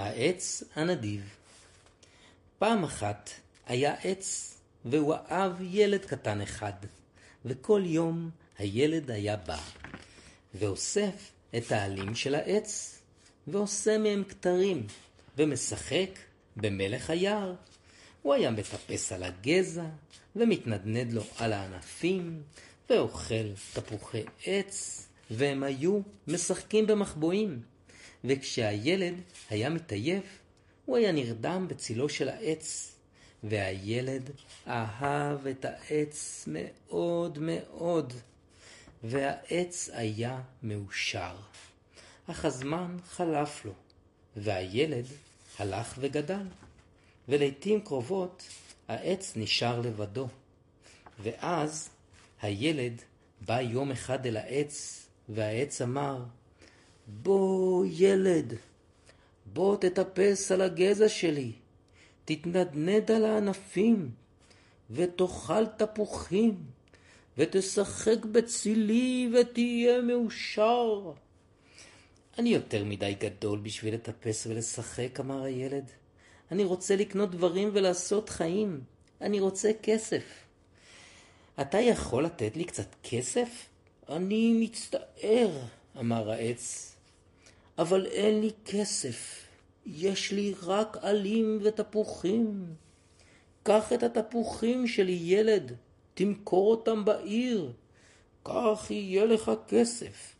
העץ 0.00 0.62
הנדיב 0.74 1.40
פעם 2.60 2.84
אחת 2.84 3.30
היה 3.66 3.94
עץ, 4.02 4.58
והוא 4.84 5.14
אהב 5.14 5.52
ילד 5.60 6.04
קטן 6.04 6.40
אחד, 6.40 6.72
וכל 7.44 7.82
יום 7.84 8.30
הילד 8.58 9.10
היה 9.10 9.36
בא, 9.36 9.58
ואוסף 10.54 11.30
את 11.56 11.72
העלים 11.72 12.14
של 12.14 12.34
העץ, 12.34 12.98
ועושה 13.46 13.98
מהם 13.98 14.24
כתרים, 14.24 14.86
ומשחק 15.38 16.10
במלך 16.56 17.10
היער. 17.10 17.54
הוא 18.22 18.34
היה 18.34 18.50
מטפס 18.50 19.12
על 19.12 19.22
הגזע, 19.22 19.86
ומתנדנד 20.36 21.12
לו 21.12 21.22
על 21.36 21.52
הענפים, 21.52 22.42
ואוכל 22.90 23.52
תפוחי 23.72 24.24
עץ, 24.46 25.06
והם 25.30 25.62
היו 25.62 26.00
משחקים 26.28 26.86
במחבואים. 26.86 27.62
וכשהילד 28.24 29.14
היה 29.50 29.70
מתעייף, 29.70 30.24
הוא 30.84 30.96
היה 30.96 31.12
נרדם 31.12 31.66
בצילו 31.68 32.08
של 32.08 32.28
העץ, 32.28 32.96
והילד 33.44 34.30
אהב 34.66 35.46
את 35.46 35.64
העץ 35.64 36.44
מאוד 36.46 37.38
מאוד, 37.38 38.12
והעץ 39.04 39.90
היה 39.92 40.40
מאושר. 40.62 41.36
אך 42.26 42.44
הזמן 42.44 42.96
חלף 43.04 43.64
לו, 43.64 43.72
והילד 44.36 45.04
הלך 45.58 45.94
וגדל, 45.98 46.46
ולעיתים 47.28 47.80
קרובות 47.80 48.42
העץ 48.88 49.32
נשאר 49.36 49.80
לבדו. 49.80 50.28
ואז 51.22 51.90
הילד 52.42 53.02
בא 53.40 53.60
יום 53.60 53.90
אחד 53.90 54.26
אל 54.26 54.36
העץ, 54.36 55.06
והעץ 55.28 55.82
אמר, 55.82 56.24
בוא 57.22 57.86
ילד, 57.88 58.54
בוא 59.52 59.76
תטפס 59.76 60.52
על 60.52 60.60
הגזע 60.60 61.08
שלי, 61.08 61.52
תתנדנד 62.24 63.10
על 63.10 63.24
הענפים, 63.24 64.10
ותאכל 64.90 65.66
תפוחים, 65.66 66.56
ותשחק 67.38 68.24
בצילי 68.24 69.30
ותהיה 69.34 70.00
מאושר. 70.00 71.12
אני 72.38 72.48
יותר 72.48 72.84
מדי 72.84 73.14
גדול 73.20 73.58
בשביל 73.58 73.94
לטפס 73.94 74.46
ולשחק, 74.46 75.20
אמר 75.20 75.42
הילד. 75.42 75.90
אני 76.52 76.64
רוצה 76.64 76.96
לקנות 76.96 77.30
דברים 77.30 77.70
ולעשות 77.72 78.28
חיים. 78.28 78.80
אני 79.20 79.40
רוצה 79.40 79.70
כסף. 79.82 80.24
אתה 81.60 81.78
יכול 81.78 82.24
לתת 82.24 82.56
לי 82.56 82.64
קצת 82.64 82.94
כסף? 83.02 83.66
אני 84.08 84.52
מצטער, 84.52 85.50
אמר 86.00 86.30
העץ, 86.30 86.96
אבל 87.80 88.06
אין 88.06 88.40
לי 88.40 88.50
כסף. 88.64 89.46
יש 89.86 90.32
לי 90.32 90.54
רק 90.62 90.96
עלים 91.02 91.58
ותפוחים. 91.62 92.64
קח 93.62 93.92
את 93.92 94.02
התפוחים 94.02 94.86
שלי, 94.86 95.18
ילד, 95.22 95.72
תמכור 96.14 96.70
אותם 96.70 97.04
בעיר. 97.04 97.72
כך 98.44 98.86
יהיה 98.90 99.24
לך 99.24 99.50
כסף, 99.68 100.34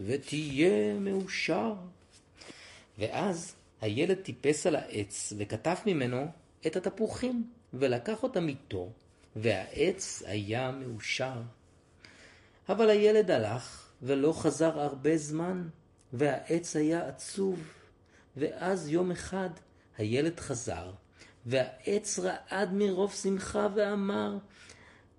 ותהיה 0.00 0.94
מאושר. 0.94 1.74
ואז 2.98 3.54
הילד 3.80 4.16
טיפס 4.16 4.66
על 4.66 4.76
העץ 4.76 5.32
וכתב 5.38 5.76
ממנו 5.86 6.26
את 6.66 6.76
התפוחים, 6.76 7.50
ולקח 7.74 8.22
אותם 8.22 8.48
איתו, 8.48 8.88
והעץ 9.36 10.22
היה 10.26 10.70
מאושר. 10.70 11.42
אבל 12.68 12.90
הילד 12.90 13.30
הלך 13.30 13.88
ולא 14.02 14.32
חזר 14.32 14.80
הרבה 14.80 15.16
זמן, 15.16 15.68
והעץ 16.14 16.76
היה 16.76 17.08
עצוב. 17.08 17.60
ואז 18.36 18.88
יום 18.88 19.10
אחד 19.10 19.50
הילד 19.98 20.40
חזר, 20.40 20.90
והעץ 21.46 22.18
רעד 22.18 22.72
מרוב 22.72 23.12
שמחה 23.12 23.68
ואמר, 23.74 24.36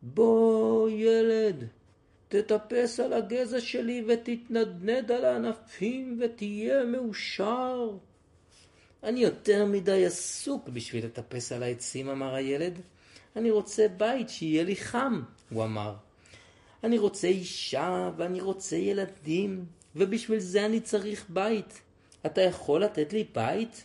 בוא 0.01 0.89
ילד, 0.89 1.63
תטפס 2.27 2.99
על 2.99 3.13
הגזע 3.13 3.61
שלי 3.61 4.05
ותתנדנד 4.07 5.11
על 5.11 5.25
הענפים 5.25 6.19
ותהיה 6.21 6.83
מאושר. 6.83 7.89
אני 9.03 9.19
יותר 9.19 9.65
מדי 9.65 10.05
עסוק 10.05 10.69
בשביל 10.69 11.05
לטפס 11.05 11.51
על 11.51 11.63
העצים, 11.63 12.09
אמר 12.09 12.35
הילד. 12.35 12.79
אני 13.35 13.51
רוצה 13.51 13.87
בית 13.97 14.29
שיהיה 14.29 14.63
לי 14.63 14.75
חם, 14.75 15.21
הוא 15.49 15.63
אמר. 15.63 15.95
אני 16.83 16.97
רוצה 16.97 17.27
אישה 17.27 18.11
ואני 18.17 18.41
רוצה 18.41 18.75
ילדים, 18.75 19.65
ובשביל 19.95 20.39
זה 20.39 20.65
אני 20.65 20.79
צריך 20.79 21.25
בית. 21.29 21.81
אתה 22.25 22.41
יכול 22.41 22.83
לתת 22.83 23.13
לי 23.13 23.25
בית? 23.33 23.83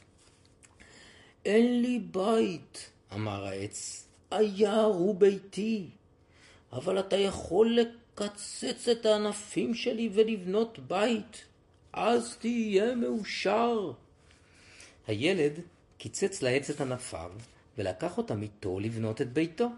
אין 1.44 1.82
לי 1.82 1.98
בית, 1.98 2.91
אמר 3.15 3.47
העץ. 3.47 4.06
היער 4.31 4.84
הוא 4.84 5.15
ביתי, 5.15 5.87
אבל 6.72 7.00
אתה 7.00 7.16
יכול 7.16 7.78
לקצץ 7.78 8.88
את 8.88 9.06
הענפים 9.06 9.75
שלי 9.75 10.10
ולבנות 10.12 10.78
בית, 10.78 11.44
אז 11.93 12.37
תהיה 12.37 12.94
מאושר. 12.94 13.92
הילד 15.06 15.53
קיצץ 15.98 16.42
לעץ 16.42 16.71
את 16.71 16.81
ענפיו, 16.81 17.32
ולקח 17.78 18.19
אותם 18.19 18.42
איתו 18.42 18.81
לבנות 18.81 19.21
את 19.21 19.32
ביתו, 19.32 19.69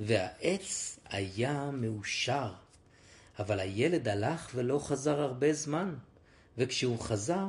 והעץ 0.00 0.98
היה 1.08 1.70
מאושר. 1.72 2.52
אבל 3.40 3.60
הילד 3.60 4.08
הלך 4.08 4.50
ולא 4.54 4.78
חזר 4.78 5.20
הרבה 5.20 5.52
זמן, 5.52 5.94
וכשהוא 6.58 6.98
חזר, 6.98 7.46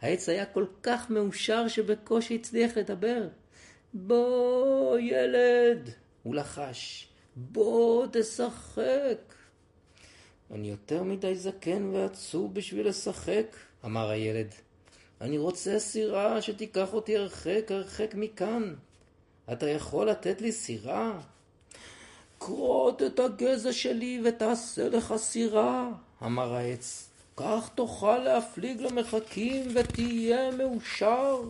העץ 0.00 0.28
היה 0.28 0.46
כל 0.46 0.66
כך 0.82 1.10
מאושר 1.10 1.68
שבקושי 1.68 2.34
הצליח 2.34 2.76
לדבר. 2.76 3.28
בוא, 3.94 4.98
ילד, 4.98 5.90
הוא 6.22 6.34
לחש, 6.34 7.08
בוא 7.36 8.06
תשחק. 8.12 9.34
אני 10.50 10.70
יותר 10.70 11.02
מדי 11.02 11.34
זקן 11.34 11.90
ועצוב 11.92 12.54
בשביל 12.54 12.88
לשחק, 12.88 13.56
אמר 13.84 14.10
הילד. 14.10 14.54
אני 15.20 15.38
רוצה 15.38 15.78
סירה 15.78 16.42
שתיקח 16.42 16.92
אותי 16.92 17.16
הרחק 17.16 17.64
הרחק 17.70 18.14
מכאן. 18.14 18.74
אתה 19.52 19.68
יכול 19.68 20.10
לתת 20.10 20.40
לי 20.40 20.52
סירה? 20.52 21.20
כרות 22.46 23.02
את 23.02 23.18
הגזע 23.18 23.72
שלי 23.72 24.20
ותעשה 24.24 24.88
לך 24.88 25.14
סירה, 25.16 25.88
אמר 26.22 26.54
העץ. 26.54 27.08
כך 27.36 27.70
תוכל 27.74 28.18
להפליג 28.18 28.80
למרחקים 28.80 29.68
ותהיה 29.74 30.50
מאושר. 30.50 31.40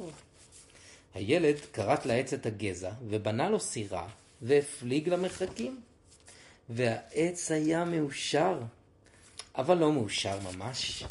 הילד 1.15 1.57
כרת 1.73 2.07
לעץ 2.07 2.33
את 2.33 2.47
הגזע 2.47 2.91
ובנה 3.09 3.51
לו 3.51 3.61
סירה 3.61 4.07
והפליג 4.43 5.09
למרחקים. 5.09 5.81
והעץ 6.69 7.51
היה 7.51 7.85
מאושר, 7.85 8.59
אבל 9.57 9.79
לא 9.79 9.93
מאושר 9.93 10.39
ממש. 10.53 11.05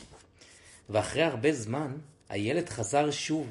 ואחרי 0.89 1.23
הרבה 1.23 1.53
זמן 1.53 1.97
הילד 2.29 2.69
חזר 2.69 3.11
שוב. 3.11 3.47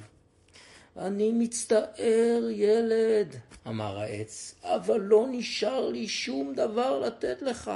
אני 0.96 1.32
מצטער, 1.32 2.48
ילד, 2.50 3.36
אמר 3.66 3.98
העץ, 3.98 4.54
אבל 4.62 5.00
לא 5.00 5.26
נשאר 5.30 5.88
לי 5.88 6.08
שום 6.08 6.54
דבר 6.54 7.00
לתת 7.00 7.42
לך. 7.42 7.70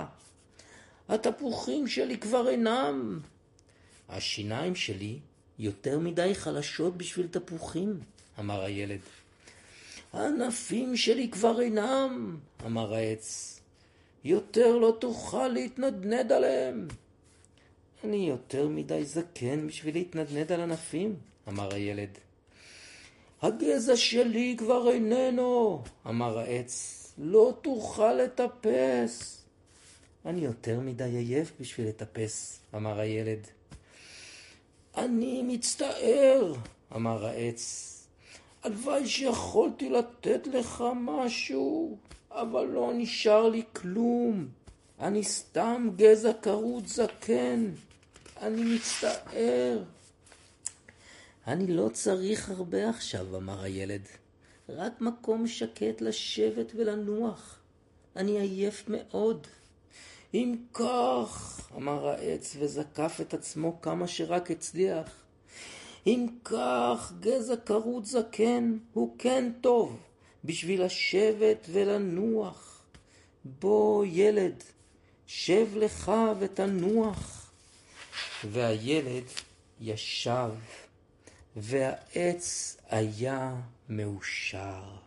התפוחים 1.08 1.88
שלי 1.88 2.18
כבר 2.18 2.48
אינם. 2.48 3.20
השיניים 4.08 4.74
שלי 4.74 5.18
יותר 5.58 5.98
מדי 5.98 6.34
חלשות 6.34 6.96
בשביל 6.96 7.26
תפוחים, 7.26 8.00
אמר 8.38 8.62
הילד. 8.62 9.00
הענפים 10.12 10.96
שלי 10.96 11.30
כבר 11.30 11.60
אינם, 11.60 12.38
אמר 12.66 12.94
העץ. 12.94 13.60
יותר 14.24 14.78
לא 14.78 14.96
תוכל 15.00 15.48
להתנדנד 15.48 16.32
עליהם. 16.32 16.88
אני 18.04 18.28
יותר 18.28 18.68
מדי 18.68 19.04
זקן 19.04 19.66
בשביל 19.66 19.94
להתנדנד 19.94 20.52
על 20.52 20.60
ענפים, 20.60 21.16
אמר 21.48 21.74
הילד. 21.74 22.18
הגזע 23.44 23.96
שלי 23.96 24.54
כבר 24.58 24.90
איננו, 24.90 25.82
אמר 26.06 26.38
העץ. 26.38 27.00
לא 27.18 27.52
תוכל 27.62 28.12
לטפס. 28.12 29.44
אני 30.26 30.40
יותר 30.44 30.80
מדי 30.80 31.04
עייף 31.04 31.52
בשביל 31.60 31.88
לטפס, 31.88 32.60
אמר 32.74 33.00
הילד. 33.00 33.46
אני 34.96 35.42
מצטער, 35.42 36.54
אמר 36.94 37.26
העץ. 37.26 37.90
הלוואי 38.62 39.06
שיכולתי 39.06 39.90
לתת 39.90 40.46
לך 40.46 40.84
משהו, 40.94 41.96
אבל 42.30 42.64
לא 42.64 42.92
נשאר 42.94 43.48
לי 43.48 43.62
כלום. 43.72 44.48
אני 45.00 45.24
סתם 45.24 45.88
גזע 45.96 46.32
כרות 46.32 46.88
זקן. 46.88 47.70
אני 48.42 48.74
מצטער. 48.74 49.82
אני 51.46 51.66
לא 51.66 51.88
צריך 51.92 52.50
הרבה 52.50 52.90
עכשיו, 52.90 53.36
אמר 53.36 53.62
הילד. 53.62 54.08
רק 54.68 55.00
מקום 55.00 55.46
שקט 55.46 56.00
לשבת 56.00 56.72
ולנוח. 56.74 57.58
אני 58.16 58.40
עייף 58.40 58.84
מאוד. 58.88 59.46
אם 60.34 60.56
כך, 60.74 61.60
אמר 61.76 62.08
העץ 62.08 62.56
וזקף 62.58 63.18
את 63.20 63.34
עצמו 63.34 63.80
כמה 63.82 64.08
שרק 64.08 64.50
הצליח. 64.50 65.06
אם 66.06 66.26
כך, 66.44 67.12
גזע 67.20 67.56
כרות 67.56 68.06
זקן 68.06 68.78
הוא 68.92 69.14
כן 69.18 69.52
טוב 69.60 70.00
בשביל 70.44 70.84
לשבת 70.84 71.66
ולנוח. 71.72 72.82
בוא, 73.44 74.04
ילד, 74.08 74.62
שב 75.26 75.66
לך 75.76 76.12
ותנוח. 76.38 77.50
והילד 78.44 79.24
ישב 79.80 80.50
והעץ 81.56 82.76
היה 82.90 83.54
מאושר. 83.88 85.03